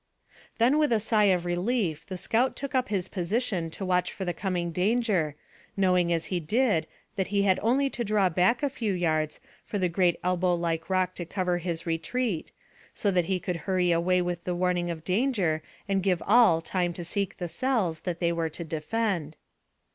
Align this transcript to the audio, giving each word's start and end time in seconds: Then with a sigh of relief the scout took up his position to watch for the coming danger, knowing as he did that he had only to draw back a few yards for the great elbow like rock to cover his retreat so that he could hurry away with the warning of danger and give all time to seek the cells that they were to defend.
Then 0.57 0.79
with 0.79 0.91
a 0.91 0.99
sigh 0.99 1.25
of 1.25 1.45
relief 1.45 2.07
the 2.07 2.17
scout 2.17 2.55
took 2.55 2.73
up 2.73 2.89
his 2.89 3.07
position 3.07 3.69
to 3.69 3.85
watch 3.85 4.11
for 4.11 4.25
the 4.25 4.33
coming 4.33 4.71
danger, 4.71 5.35
knowing 5.77 6.11
as 6.11 6.25
he 6.33 6.39
did 6.39 6.87
that 7.17 7.27
he 7.27 7.43
had 7.43 7.59
only 7.61 7.87
to 7.91 8.03
draw 8.03 8.27
back 8.27 8.63
a 8.63 8.69
few 8.71 8.93
yards 8.93 9.39
for 9.63 9.77
the 9.77 9.89
great 9.89 10.19
elbow 10.23 10.55
like 10.55 10.89
rock 10.89 11.13
to 11.13 11.23
cover 11.25 11.59
his 11.59 11.85
retreat 11.85 12.51
so 12.95 13.11
that 13.11 13.25
he 13.25 13.39
could 13.39 13.57
hurry 13.69 13.91
away 13.91 14.23
with 14.23 14.43
the 14.43 14.55
warning 14.55 14.89
of 14.89 15.03
danger 15.03 15.61
and 15.87 16.01
give 16.01 16.23
all 16.25 16.61
time 16.61 16.93
to 16.93 17.03
seek 17.03 17.37
the 17.37 17.47
cells 17.47 17.99
that 17.99 18.19
they 18.19 18.31
were 18.31 18.49
to 18.49 18.63
defend. 18.63 19.35